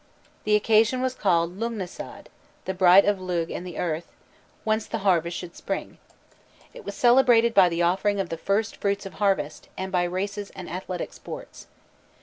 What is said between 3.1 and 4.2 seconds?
of Lugh" and the earth,